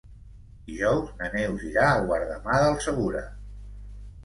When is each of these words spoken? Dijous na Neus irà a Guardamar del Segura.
Dijous 0.69 1.11
na 1.19 1.29
Neus 1.35 1.67
irà 1.73 1.85
a 1.91 2.01
Guardamar 2.07 2.59
del 2.65 2.83
Segura. 2.89 3.25